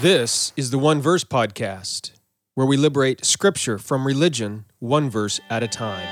[0.00, 2.12] This is the One Verse Podcast,
[2.54, 6.06] where we liberate scripture from religion one verse at a time.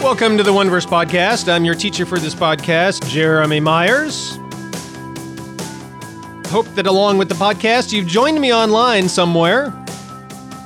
[0.00, 1.52] Welcome to the One Verse Podcast.
[1.52, 4.38] I'm your teacher for this podcast, Jeremy Myers.
[6.48, 9.70] Hope that along with the podcast, you've joined me online somewhere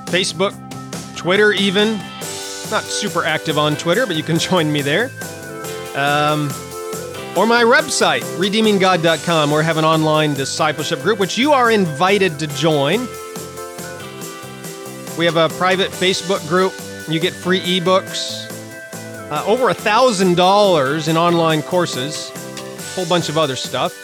[0.07, 0.55] Facebook,
[1.16, 1.97] Twitter, even.
[2.71, 5.11] Not super active on Twitter, but you can join me there.
[5.95, 6.51] Um,
[7.37, 12.38] or my website, redeeminggod.com, where I have an online discipleship group, which you are invited
[12.41, 13.01] to join.
[15.16, 16.73] We have a private Facebook group.
[17.09, 18.49] You get free ebooks,
[19.30, 23.99] uh, over a thousand dollars in online courses, a whole bunch of other stuff.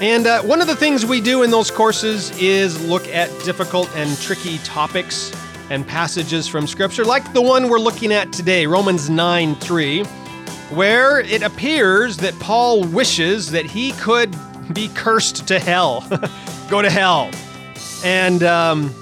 [0.00, 3.94] And uh, one of the things we do in those courses is look at difficult
[3.94, 5.30] and tricky topics
[5.68, 10.04] and passages from Scripture, like the one we're looking at today, Romans 9 3,
[10.70, 14.34] where it appears that Paul wishes that he could
[14.72, 16.06] be cursed to hell,
[16.70, 17.30] go to hell.
[18.02, 18.94] And um,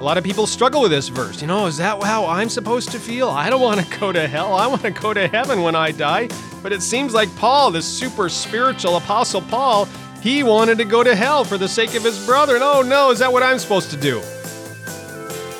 [0.00, 1.42] a lot of people struggle with this verse.
[1.42, 3.28] You know, is that how I'm supposed to feel?
[3.28, 4.54] I don't want to go to hell.
[4.54, 6.30] I want to go to heaven when I die.
[6.62, 9.86] But it seems like Paul, this super spiritual apostle Paul,
[10.20, 12.54] he wanted to go to hell for the sake of his brother.
[12.54, 14.20] And oh no, is that what I'm supposed to do?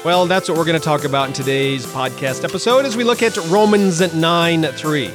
[0.04, 3.22] Well, that's what we're going to talk about in today's podcast episode as we look
[3.22, 5.10] at Romans 9 3.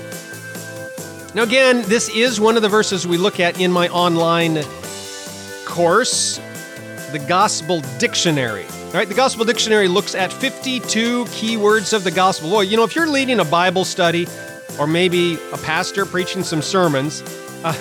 [1.33, 4.63] Now, again, this is one of the verses we look at in my online
[5.65, 6.37] course,
[7.11, 8.65] the Gospel Dictionary.
[8.85, 12.51] All right, the Gospel Dictionary looks at 52 keywords of the Gospel.
[12.51, 14.27] Boy, you know, if you're leading a Bible study
[14.79, 17.21] or maybe a pastor preaching some sermons,
[17.65, 17.73] uh,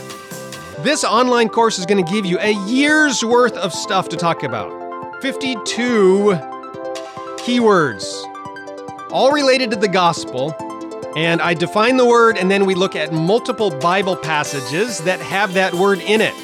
[0.85, 4.43] this online course is going to give you a year's worth of stuff to talk
[4.43, 5.23] about.
[5.23, 6.39] 52
[7.39, 8.05] keywords,
[9.11, 10.55] all related to the gospel.
[11.17, 15.55] And I define the word, and then we look at multiple Bible passages that have
[15.55, 16.35] that word in it.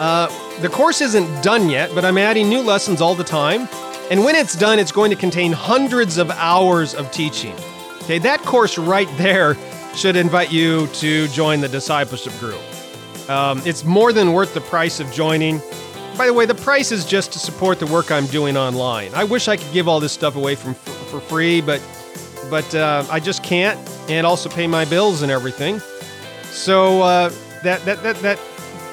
[0.00, 0.28] Uh,
[0.60, 3.68] the course isn't done yet, but I'm adding new lessons all the time.
[4.10, 7.54] And when it's done, it's going to contain hundreds of hours of teaching.
[8.04, 9.56] Okay, that course right there
[9.94, 12.60] should invite you to join the discipleship group.
[13.28, 15.60] Um, it's more than worth the price of joining.
[16.16, 19.14] By the way, the price is just to support the work I'm doing online.
[19.14, 21.80] I wish I could give all this stuff away from for free, but
[22.50, 23.78] but uh, I just can't,
[24.08, 25.80] and also pay my bills and everything.
[26.44, 27.28] So uh,
[27.62, 28.38] that that that that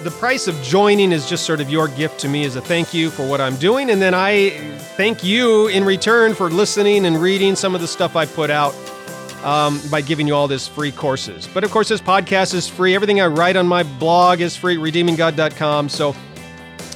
[0.03, 2.93] the price of joining is just sort of your gift to me as a thank
[2.93, 4.49] you for what I'm doing, and then I
[4.97, 8.73] thank you in return for listening and reading some of the stuff I put out
[9.43, 11.47] um, by giving you all this free courses.
[11.53, 12.95] But of course, this podcast is free.
[12.95, 15.89] Everything I write on my blog is free, redeeminggod.com.
[15.89, 16.15] So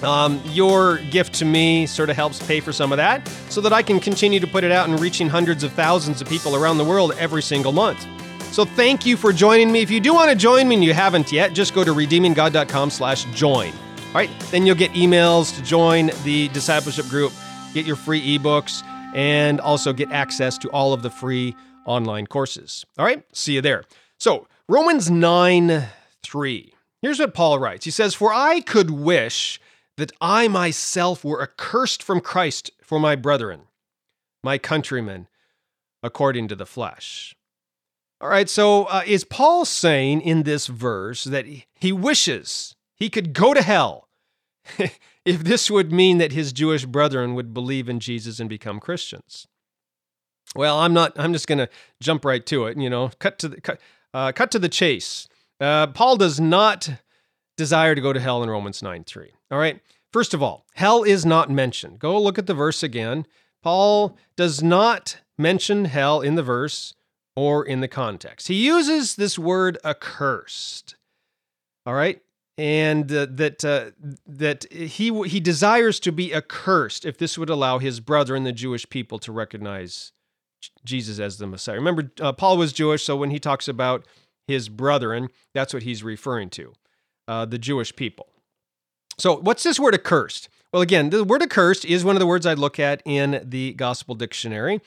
[0.04, 3.74] um, your gift to me sort of helps pay for some of that so that
[3.74, 6.78] I can continue to put it out and reaching hundreds of thousands of people around
[6.78, 8.08] the world every single month.
[8.52, 9.82] So thank you for joining me.
[9.82, 12.90] If you do want to join me and you haven't yet, just go to redeeminggod.com
[12.90, 13.72] slash join.
[13.72, 17.32] All right, then you'll get emails to join the discipleship group,
[17.76, 18.84] get your free ebooks,
[19.14, 21.56] and also get access to all of the free
[21.90, 22.86] online courses.
[22.98, 23.84] All right, see you there.
[24.18, 25.84] So, Romans 9
[26.24, 26.74] 3.
[27.02, 29.60] Here's what Paul writes He says, For I could wish
[29.98, 33.64] that I myself were accursed from Christ for my brethren,
[34.44, 35.28] my countrymen,
[36.04, 37.36] according to the flesh.
[38.22, 43.34] All right, so uh, is Paul saying in this verse that he wishes he could
[43.34, 44.10] go to hell
[45.26, 49.48] if this would mean that his Jewish brethren would believe in Jesus and become Christians?
[50.56, 51.14] Well, I'm not.
[51.18, 51.70] I'm just going to
[52.02, 52.78] jump right to it.
[52.78, 53.80] You know, cut to the cut,
[54.14, 55.28] uh, cut to the chase.
[55.60, 56.90] Uh, Paul does not
[57.58, 59.32] desire to go to hell in Romans 9 3.
[59.52, 59.80] All right.
[60.12, 62.00] First of all, hell is not mentioned.
[62.00, 63.28] Go look at the verse again.
[63.62, 66.96] Paul does not mention hell in the verse
[67.36, 68.48] or in the context.
[68.48, 70.96] He uses this word accursed.
[71.86, 72.22] All right.
[72.58, 73.92] And uh, that uh,
[74.26, 78.90] that he he desires to be accursed if this would allow his brethren, the Jewish
[78.90, 80.12] people, to recognize
[80.84, 81.76] Jesus as the Messiah.
[81.76, 84.06] Remember, uh, Paul was Jewish, so when he talks about
[84.48, 86.74] his brethren, that's what he's referring to
[87.28, 88.28] uh, the Jewish people.
[89.18, 90.50] So, what's this word accursed?
[90.72, 93.74] Well, again, the word accursed is one of the words I look at in the
[93.74, 94.82] Gospel Dictionary.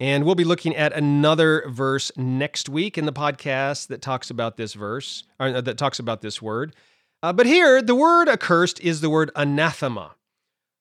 [0.00, 4.56] And we'll be looking at another verse next week in the podcast that talks about
[4.56, 6.74] this verse, or uh, that talks about this word.
[7.20, 10.14] Uh, but here, the word accursed is the word anathema.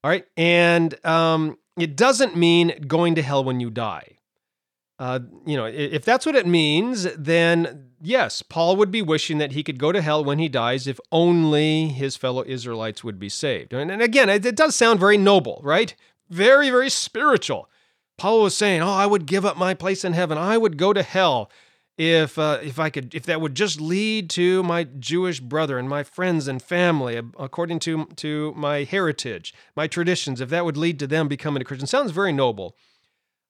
[0.03, 0.25] All right.
[0.37, 4.16] And um, it doesn't mean going to hell when you die.
[4.99, 9.51] Uh, you know, if that's what it means, then yes, Paul would be wishing that
[9.51, 13.29] he could go to hell when he dies if only his fellow Israelites would be
[13.29, 13.73] saved.
[13.73, 15.93] And, and again, it, it does sound very noble, right?
[16.29, 17.69] Very, very spiritual.
[18.17, 20.37] Paul was saying, "Oh, I would give up my place in heaven.
[20.37, 21.51] I would go to hell
[21.97, 25.87] if uh, if I could if that would just lead to my Jewish brother and
[25.87, 30.99] my friends and family according to to my heritage, my traditions, if that would lead
[30.99, 32.75] to them becoming a Christian, sounds very noble.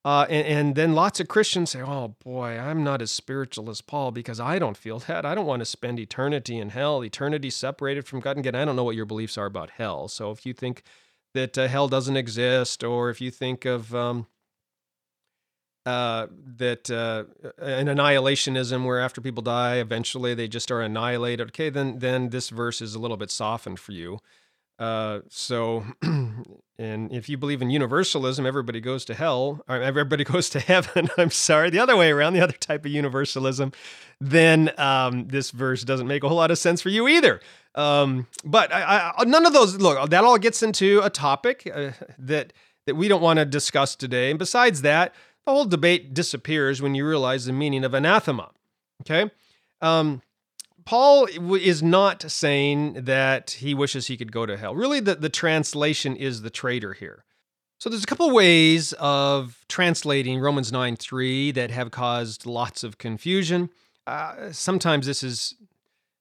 [0.04, 3.80] Uh, and, and, then lots of Christians say, "Oh boy, I'm not as spiritual as
[3.80, 5.26] Paul because I don't feel that.
[5.26, 8.64] I don't want to spend eternity in hell, eternity separated from God." And again, I
[8.64, 10.06] don't know what your beliefs are about hell.
[10.08, 10.82] So if you think
[11.34, 14.28] that uh, hell doesn't exist, or if you think of um,
[15.84, 17.24] uh, that uh,
[17.58, 21.48] an annihilationism where after people die, eventually they just are annihilated.
[21.48, 24.20] Okay, then then this verse is a little bit softened for you.
[24.78, 25.84] Uh, so,
[26.78, 31.08] and if you believe in universalism, everybody goes to hell, or everybody goes to heaven.
[31.18, 33.72] I'm sorry, the other way around, the other type of universalism,
[34.20, 37.40] then um, this verse doesn't make a whole lot of sense for you either.
[37.74, 41.92] Um, but I, I, none of those look that all gets into a topic uh,
[42.18, 42.52] that
[42.86, 44.30] that we don't want to discuss today.
[44.30, 45.14] And besides that,
[45.44, 48.50] the whole debate disappears when you realize the meaning of anathema.
[49.02, 49.30] Okay?
[49.82, 50.22] Um,
[50.88, 54.74] Paul is not saying that he wishes he could go to hell.
[54.74, 57.26] Really, the, the translation is the traitor here.
[57.76, 62.96] So there's a couple ways of translating Romans 9 3 that have caused lots of
[62.96, 63.68] confusion.
[64.06, 65.56] Uh, sometimes this is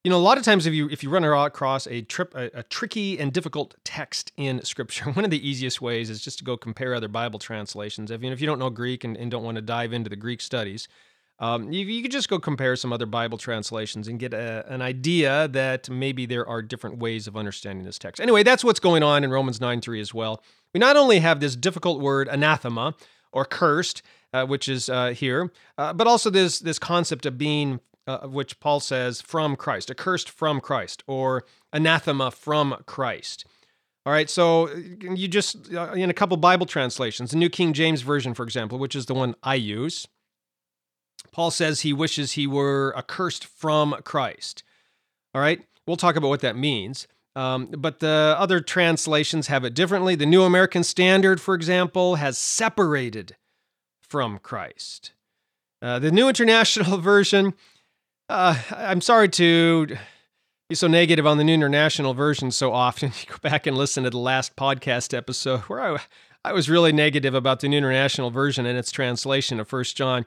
[0.04, 2.50] you know, a lot of times if you if you run across a trip a,
[2.54, 6.44] a, tricky and difficult text in Scripture, one of the easiest ways is just to
[6.44, 8.12] go compare other Bible translations.
[8.12, 10.10] If you, know, if you don't know Greek and, and don't want to dive into
[10.10, 10.90] the Greek studies,
[11.40, 14.82] um, you, you could just go compare some other Bible translations and get a, an
[14.82, 18.20] idea that maybe there are different ways of understanding this text.
[18.20, 20.42] Anyway, that's what's going on in Romans 9 3 as well.
[20.74, 22.96] We not only have this difficult word anathema
[23.32, 24.02] or cursed,
[24.34, 28.60] uh, which is uh, here, uh, but also this this concept of being uh, which
[28.60, 33.46] Paul says from Christ, accursed from Christ, or anathema from Christ.
[34.06, 38.04] All right, so you just, uh, in a couple Bible translations, the New King James
[38.04, 40.08] Version, for example, which is the one I use,
[41.38, 44.64] Paul says he wishes he were accursed from Christ.
[45.34, 47.08] All right, we'll talk about what that means.
[47.36, 50.16] Um, but the other translations have it differently.
[50.16, 53.36] The New American Standard, for example, has separated
[54.02, 55.12] from Christ.
[55.80, 57.54] Uh, the New International Version
[58.30, 59.88] uh, I'm sorry to
[60.68, 63.12] be so negative on the New International Version so often.
[63.20, 66.00] You go back and listen to the last podcast episode where I,
[66.44, 70.26] I was really negative about the New International Version and its translation of First John.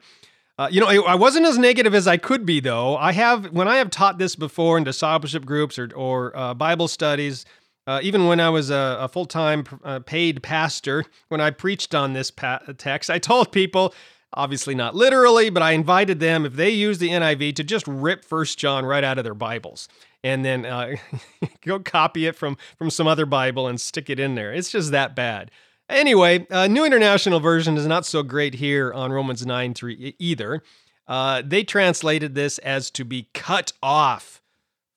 [0.61, 2.95] Uh, you know, I, wasn't as negative as I could be, though.
[2.95, 6.87] I have, when I have taught this before in discipleship groups or, or uh, Bible
[6.87, 7.45] studies,
[7.87, 11.95] uh, even when I was a, a full time uh, paid pastor, when I preached
[11.95, 13.93] on this pa- text, I told people
[14.33, 18.23] Obviously, not literally, but I invited them, if they use the NIV, to just rip
[18.23, 19.89] First John right out of their Bibles
[20.23, 20.95] and then uh,
[21.65, 24.53] go copy it from, from some other Bible and stick it in there.
[24.53, 25.51] It's just that bad.
[25.91, 30.63] Anyway, uh, New International Version is not so great here on Romans 9 3 either.
[31.05, 34.41] Uh, they translated this as to be cut off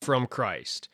[0.01, 0.89] from Christ.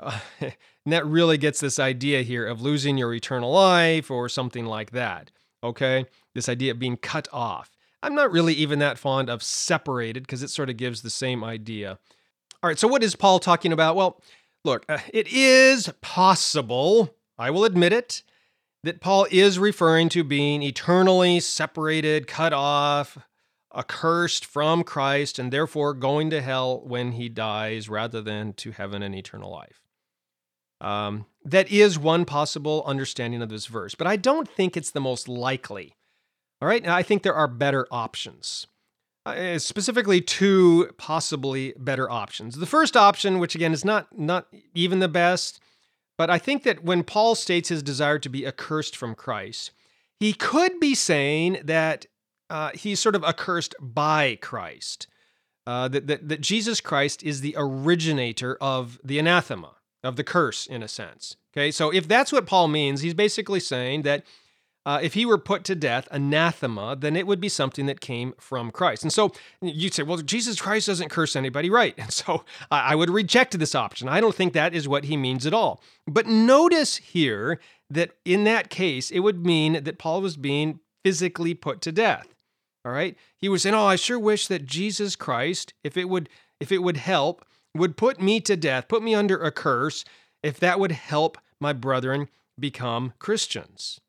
[0.00, 0.52] Uh, and
[0.86, 5.30] that really gets this idea here of losing your eternal life or something like that.
[5.62, 6.06] Okay?
[6.34, 7.70] This idea of being cut off.
[8.02, 11.44] I'm not really even that fond of separated because it sort of gives the same
[11.44, 12.00] idea.
[12.60, 13.94] All right, so what is Paul talking about?
[13.94, 14.20] Well,
[14.64, 18.24] look, uh, it is possible, I will admit it,
[18.84, 23.18] that Paul is referring to being eternally separated, cut off,
[23.74, 29.02] accursed from Christ, and therefore going to hell when he dies rather than to heaven
[29.02, 29.80] and eternal life.
[30.80, 35.00] Um, that is one possible understanding of this verse, but I don't think it's the
[35.00, 35.94] most likely.
[36.60, 38.66] All right, I think there are better options.
[39.26, 42.56] Uh, specifically, two possibly better options.
[42.56, 45.60] The first option, which again is not not even the best,
[46.18, 49.70] but I think that when Paul states his desire to be accursed from Christ,
[50.18, 52.06] he could be saying that
[52.50, 55.06] uh, he's sort of accursed by Christ.
[55.66, 60.66] Uh, that, that, that Jesus Christ is the originator of the anathema of the curse
[60.66, 61.36] in a sense.
[61.52, 64.24] Okay, so if that's what Paul means, he's basically saying that
[64.88, 68.32] uh, if he were put to death, anathema, then it would be something that came
[68.38, 69.02] from Christ.
[69.02, 71.94] And so you'd say, well, Jesus Christ doesn't curse anybody, right?
[71.98, 74.08] And so I would reject this option.
[74.08, 75.82] I don't think that is what he means at all.
[76.06, 81.52] But notice here that in that case, it would mean that Paul was being physically
[81.52, 82.34] put to death.
[82.82, 86.30] All right, he was saying, "Oh, I sure wish that Jesus Christ, if it would,
[86.60, 90.06] if it would help, would put me to death, put me under a curse,
[90.42, 92.28] if that would help my brethren
[92.58, 94.00] become Christians.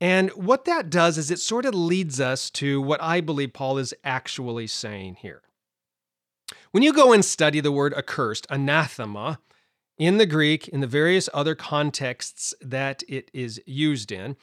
[0.00, 3.78] And what that does is it sort of leads us to what I believe Paul
[3.78, 5.42] is actually saying here.
[6.70, 9.38] When you go and study the word accursed, anathema,
[9.98, 14.36] in the Greek, in the various other contexts that it is used in,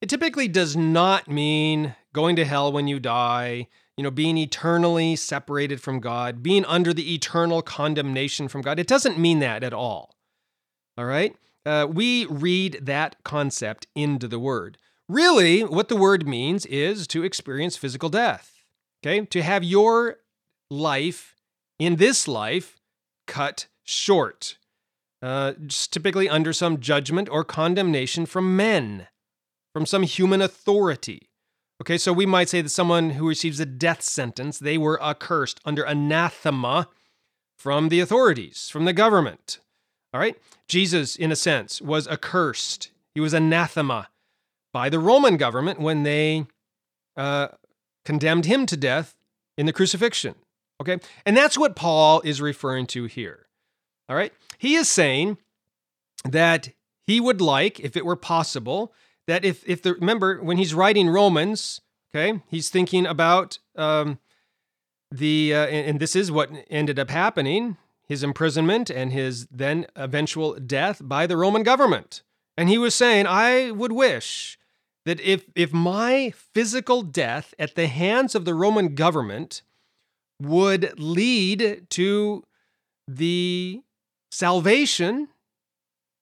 [0.00, 5.16] it typically does not mean going to hell when you die, you know, being eternally
[5.16, 8.78] separated from God, being under the eternal condemnation from God.
[8.78, 10.14] It doesn't mean that at all.
[10.96, 11.36] All right?
[11.66, 14.78] Uh, we read that concept into the word.
[15.10, 18.62] Really, what the word means is to experience physical death,
[19.02, 19.26] okay?
[19.26, 20.18] To have your
[20.70, 21.34] life
[21.80, 22.78] in this life
[23.26, 24.56] cut short,
[25.20, 29.08] uh, typically under some judgment or condemnation from men,
[29.72, 31.28] from some human authority.
[31.82, 35.58] Okay, so we might say that someone who receives a death sentence, they were accursed
[35.64, 36.88] under anathema
[37.58, 39.58] from the authorities, from the government.
[40.14, 40.36] All right?
[40.68, 42.92] Jesus, in a sense, was accursed.
[43.12, 44.06] He was anathema
[44.72, 46.46] by the Roman government when they
[47.16, 47.48] uh,
[48.04, 49.16] condemned him to death
[49.56, 50.34] in the crucifixion.
[50.80, 50.98] Okay?
[51.26, 53.46] And that's what Paul is referring to here.
[54.08, 54.32] All right?
[54.58, 55.38] He is saying
[56.24, 56.70] that
[57.06, 58.92] he would like, if it were possible,
[59.26, 61.80] that if, if the, remember, when he's writing Romans,
[62.14, 64.18] okay, he's thinking about um,
[65.10, 67.76] the, uh, and, and this is what ended up happening
[68.10, 72.22] his imprisonment and his then eventual death by the Roman government.
[72.56, 74.58] And he was saying, I would wish
[75.06, 79.62] that if if my physical death at the hands of the Roman government
[80.40, 82.44] would lead to
[83.06, 83.82] the
[84.30, 85.28] salvation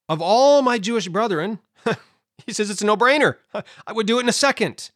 [0.09, 1.59] of all my Jewish brethren,
[2.47, 3.37] he says it's a no-brainer.
[3.87, 4.91] I would do it in a second.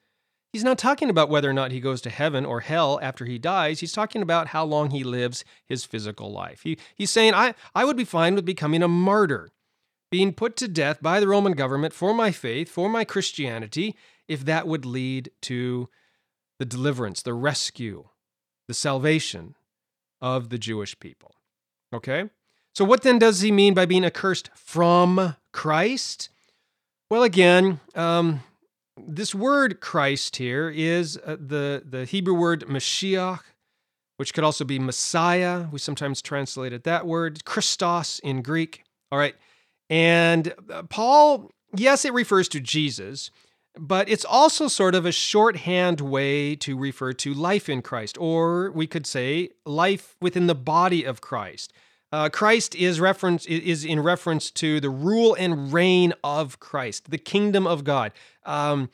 [0.53, 3.39] He's not talking about whether or not he goes to heaven or hell after he
[3.39, 3.81] dies.
[3.81, 6.61] He's talking about how long he lives his physical life.
[6.63, 9.49] He, he's saying, I, I would be fine with becoming a martyr
[10.13, 13.97] being put to death by the Roman government for my faith, for my Christianity,
[14.29, 15.89] if that would lead to
[16.59, 18.05] the deliverance, the rescue,
[18.69, 19.55] the salvation
[20.21, 21.35] of the Jewish people.
[21.95, 22.29] Okay?
[22.75, 26.29] So, what then does he mean by being accursed from Christ?
[27.11, 28.43] Well, again, um,
[28.99, 33.41] this word Christ here is uh, the, the Hebrew word Mashiach,
[34.19, 35.69] which could also be Messiah.
[35.73, 38.85] We sometimes translate it that word, Christos in Greek.
[39.11, 39.35] All right.
[39.93, 43.31] And uh, Paul, yes, it refers to Jesus,
[43.79, 48.71] but it's also sort of a shorthand way to refer to life in Christ, or
[48.71, 51.75] we could say life within the body of Christ.
[52.11, 57.19] Uh, Christ is reference is in reference to the rule and reign of Christ, the
[57.19, 58.13] kingdom of God,
[58.47, 58.89] um,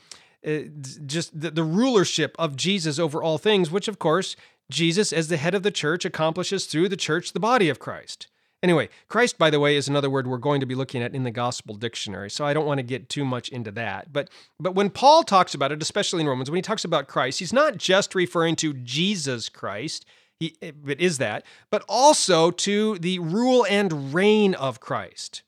[0.44, 0.62] uh,
[1.06, 4.34] just the, the rulership of Jesus over all things, which of course
[4.68, 8.26] Jesus, as the head of the church, accomplishes through the church, the body of Christ.
[8.62, 11.22] Anyway, Christ, by the way, is another word we're going to be looking at in
[11.22, 14.12] the Gospel Dictionary, so I don't want to get too much into that.
[14.12, 17.38] But but when Paul talks about it, especially in Romans, when he talks about Christ,
[17.38, 20.04] he's not just referring to Jesus Christ.
[20.40, 25.42] He, it is that, but also to the rule and reign of Christ.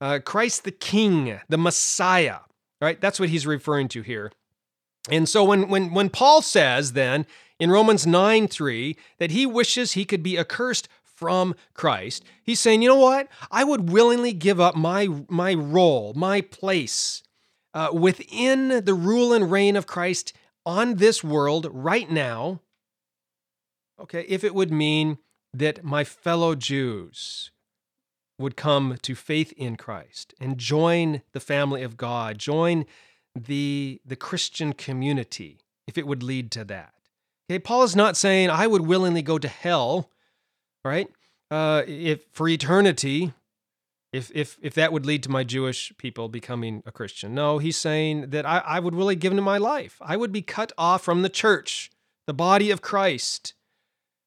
[0.00, 2.40] Uh, Christ the King, the Messiah,
[2.80, 3.00] right?
[3.00, 4.30] That's what he's referring to here.
[5.10, 7.26] And so when when when Paul says then
[7.58, 12.24] in Romans 9 3 that he wishes he could be accursed from Christ.
[12.42, 13.28] He's saying, you know what?
[13.50, 17.22] I would willingly give up my, my role, my place
[17.74, 20.32] uh, within the rule and reign of Christ
[20.64, 22.60] on this world right now.
[24.00, 25.18] Okay, if it would mean
[25.54, 27.50] that my fellow Jews
[28.38, 32.84] would come to faith in Christ and join the family of God, join
[33.34, 36.92] the, the Christian community, if it would lead to that.
[37.48, 40.10] Okay, Paul is not saying I would willingly go to hell
[40.86, 41.08] right?
[41.50, 43.32] Uh, if for eternity,
[44.12, 47.34] if if if that would lead to my Jewish people becoming a Christian.
[47.34, 49.96] No, he's saying that I, I would really give him my life.
[50.00, 51.90] I would be cut off from the church,
[52.26, 53.54] the body of Christ.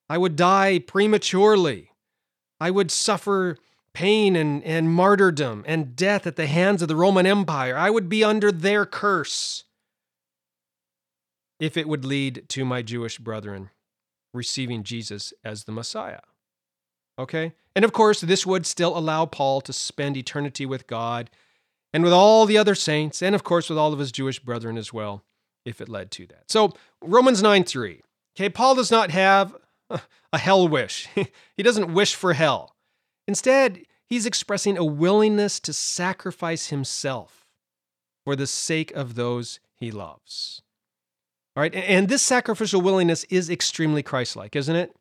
[0.10, 1.92] I would die prematurely.
[2.60, 3.58] I would suffer
[3.94, 7.78] pain and, and martyrdom and death at the hands of the Roman Empire.
[7.78, 9.66] I would be under their curse
[11.60, 13.70] if it would lead to my Jewish brethren
[14.34, 16.22] receiving Jesus as the Messiah.
[17.20, 17.54] Okay?
[17.76, 21.30] And of course, this would still allow Paul to spend eternity with God
[21.94, 24.78] and with all the other saints, and of course, with all of his Jewish brethren
[24.78, 25.24] as well,
[25.66, 26.50] if it led to that.
[26.50, 28.02] So, Romans 9 3.
[28.36, 29.56] Okay, Paul does not have
[29.90, 31.08] a hell wish,
[31.58, 32.76] he doesn't wish for hell.
[33.28, 37.46] Instead, he's expressing a willingness to sacrifice himself
[38.24, 40.62] for the sake of those he loves.
[41.56, 44.96] All right, and this sacrificial willingness is extremely Christ like, isn't it?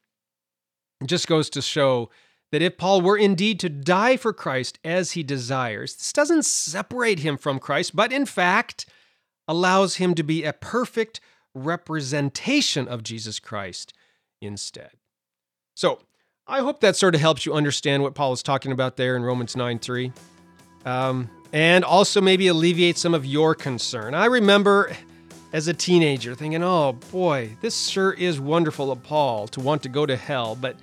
[1.05, 2.11] Just goes to show
[2.51, 7.21] that if Paul were indeed to die for Christ as he desires, this doesn't separate
[7.21, 8.87] him from Christ, but in fact
[9.47, 11.21] allows him to be a perfect
[11.55, 13.93] representation of Jesus Christ
[14.41, 14.91] instead.
[15.75, 16.01] So,
[16.47, 19.23] I hope that sort of helps you understand what Paul is talking about there in
[19.23, 20.13] Romans 9 3.
[20.87, 24.15] Um, and also maybe alleviate some of your concern.
[24.15, 24.97] I remember
[25.53, 29.89] as a teenager thinking, oh boy, this sure is wonderful of Paul to want to
[29.89, 30.77] go to hell, but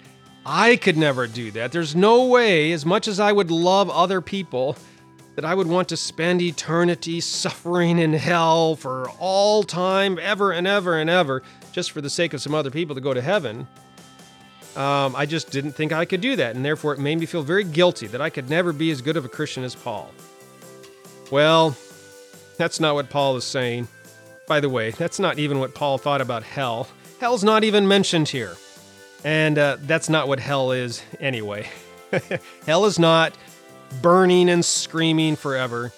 [0.45, 1.71] I could never do that.
[1.71, 4.75] There's no way, as much as I would love other people,
[5.35, 10.65] that I would want to spend eternity suffering in hell for all time, ever and
[10.65, 13.67] ever and ever, just for the sake of some other people to go to heaven.
[14.75, 17.43] Um, I just didn't think I could do that, and therefore it made me feel
[17.43, 20.11] very guilty that I could never be as good of a Christian as Paul.
[21.31, 21.75] Well,
[22.57, 23.87] that's not what Paul is saying.
[24.47, 26.87] By the way, that's not even what Paul thought about hell.
[27.19, 28.55] Hell's not even mentioned here.
[29.23, 31.67] And uh, that's not what hell is anyway.
[32.65, 33.35] hell is not
[34.01, 35.91] burning and screaming forever.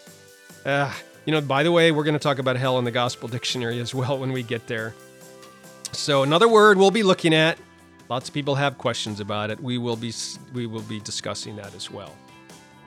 [0.65, 0.93] Uh,
[1.25, 3.79] you know, by the way, we're going to talk about hell in the Gospel Dictionary
[3.79, 4.93] as well when we get there.
[5.91, 7.57] So, another word we'll be looking at
[8.09, 9.61] Lots of people have questions about it.
[9.61, 10.13] We will be
[10.53, 12.15] we will be discussing that as well.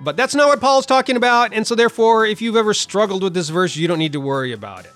[0.00, 3.34] But that's not what Paul's talking about, and so therefore, if you've ever struggled with
[3.34, 4.92] this verse, you don't need to worry about it.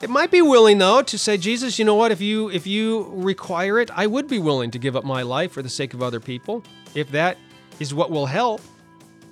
[0.00, 2.12] It might be willing though to say, Jesus, you know what?
[2.12, 5.52] If you if you require it, I would be willing to give up my life
[5.52, 6.62] for the sake of other people,
[6.94, 7.36] if that
[7.80, 8.60] is what will help.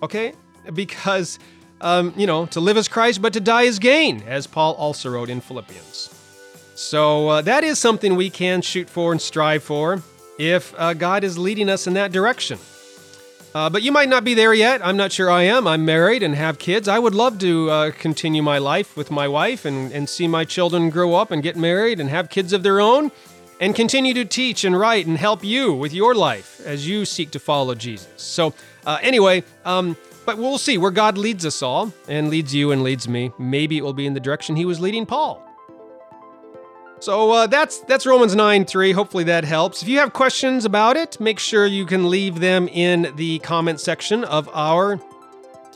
[0.02, 0.32] Okay,
[0.74, 1.38] because
[1.80, 5.10] um, you know, to live as Christ, but to die is gain, as Paul also
[5.10, 6.12] wrote in Philippians.
[6.74, 10.02] So uh, that is something we can shoot for and strive for
[10.38, 12.58] if uh, God is leading us in that direction.
[13.56, 14.84] Uh, but you might not be there yet.
[14.84, 15.66] I'm not sure I am.
[15.66, 16.88] I'm married and have kids.
[16.88, 20.44] I would love to uh, continue my life with my wife and, and see my
[20.44, 23.10] children grow up and get married and have kids of their own
[23.58, 27.30] and continue to teach and write and help you with your life as you seek
[27.30, 28.10] to follow Jesus.
[28.18, 28.52] So,
[28.84, 29.96] uh, anyway, um,
[30.26, 33.32] but we'll see where God leads us all and leads you and leads me.
[33.38, 35.42] Maybe it will be in the direction He was leading Paul.
[37.00, 38.92] So uh, that's that's Romans 9 3.
[38.92, 39.82] Hopefully that helps.
[39.82, 43.80] If you have questions about it, make sure you can leave them in the comment
[43.80, 44.98] section of our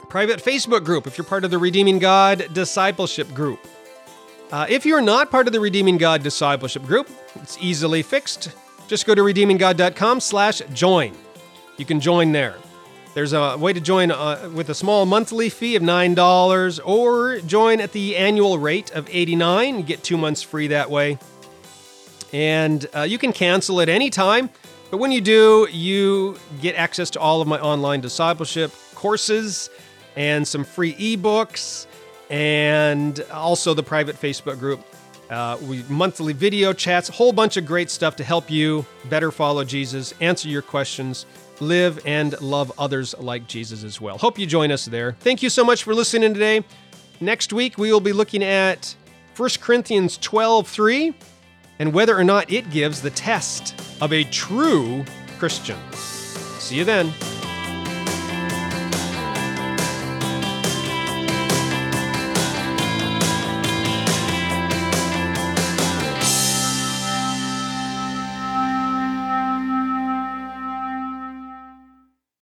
[0.08, 3.60] private Facebook group if you're part of the Redeeming God Discipleship group.
[4.50, 8.50] Uh, if you're not part of the Redeeming God Discipleship group, it's easily fixed.
[8.88, 11.14] Just go to redeeminggod.com slash join.
[11.76, 12.56] You can join there.
[13.12, 17.80] There's a way to join uh, with a small monthly fee of $9 or join
[17.80, 19.78] at the annual rate of $89.
[19.78, 21.18] You get two months free that way.
[22.32, 24.48] And uh, you can cancel at any time.
[24.90, 29.70] But when you do, you get access to all of my online discipleship courses
[30.14, 31.86] and some free ebooks
[32.28, 34.84] and also the private Facebook group.
[35.30, 39.30] Uh, we monthly video chats, a whole bunch of great stuff to help you better
[39.30, 41.24] follow Jesus, answer your questions,
[41.60, 44.18] live and love others like Jesus as well.
[44.18, 45.12] Hope you join us there.
[45.20, 46.64] Thank you so much for listening today.
[47.20, 48.96] Next week, we will be looking at
[49.36, 51.14] 1 Corinthians 12 3
[51.78, 55.04] and whether or not it gives the test of a true
[55.38, 55.78] Christian.
[56.58, 57.12] See you then.